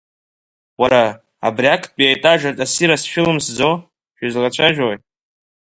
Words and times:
Уара, 0.81 1.03
абри 1.47 1.67
актәи 1.75 2.05
аетажаҿ 2.07 2.57
асирост 2.65 3.05
шәылмсӡо, 3.11 3.71
шәызлацәои? 4.17 4.95